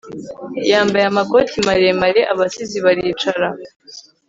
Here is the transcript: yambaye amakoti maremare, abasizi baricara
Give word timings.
yambaye 0.71 1.05
amakoti 1.11 1.55
maremare, 1.67 2.21
abasizi 2.33 2.77
baricara 2.85 3.47